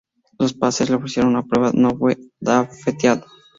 [0.39, 3.23] Los Pacers le ofrecieron una prueba, no fue drafteado.